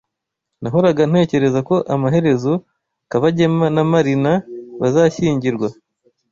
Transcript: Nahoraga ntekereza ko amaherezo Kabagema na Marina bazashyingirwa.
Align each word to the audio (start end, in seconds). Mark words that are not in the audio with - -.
Nahoraga 0.61 1.01
ntekereza 1.09 1.59
ko 1.69 1.75
amaherezo 1.95 2.51
Kabagema 3.11 3.65
na 3.75 3.83
Marina 3.91 4.31
bazashyingirwa. 4.81 5.67